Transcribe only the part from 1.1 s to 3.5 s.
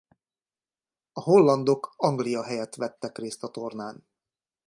A hollandok Anglia helyett vettek részt a